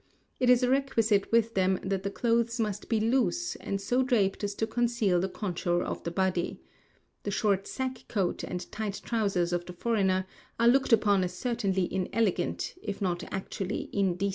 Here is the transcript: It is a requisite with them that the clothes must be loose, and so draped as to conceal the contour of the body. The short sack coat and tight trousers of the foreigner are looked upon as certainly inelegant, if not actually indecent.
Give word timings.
It 0.39 0.49
is 0.49 0.63
a 0.63 0.67
requisite 0.71 1.31
with 1.31 1.53
them 1.53 1.79
that 1.83 2.01
the 2.01 2.09
clothes 2.09 2.59
must 2.59 2.89
be 2.89 2.99
loose, 2.99 3.55
and 3.57 3.79
so 3.79 4.01
draped 4.01 4.43
as 4.43 4.55
to 4.55 4.65
conceal 4.65 5.19
the 5.19 5.29
contour 5.29 5.83
of 5.83 6.01
the 6.03 6.09
body. 6.09 6.59
The 7.21 7.29
short 7.29 7.67
sack 7.67 8.05
coat 8.07 8.43
and 8.43 8.71
tight 8.71 8.99
trousers 9.05 9.53
of 9.53 9.67
the 9.67 9.73
foreigner 9.73 10.25
are 10.59 10.67
looked 10.67 10.91
upon 10.91 11.23
as 11.23 11.33
certainly 11.33 11.87
inelegant, 11.93 12.73
if 12.81 12.99
not 12.99 13.23
actually 13.31 13.91
indecent. 13.93 14.29